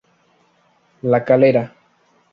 [1.03, 1.71] La Calera.